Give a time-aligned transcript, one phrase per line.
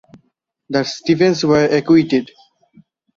[0.67, 2.31] The Stephans were acquitted.